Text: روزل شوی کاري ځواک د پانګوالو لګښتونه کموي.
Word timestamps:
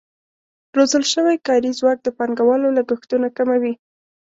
روزل 0.75 1.03
شوی 1.13 1.37
کاري 1.47 1.71
ځواک 1.79 1.97
د 2.03 2.07
پانګوالو 2.17 2.75
لګښتونه 2.77 3.27
کموي. 3.37 3.73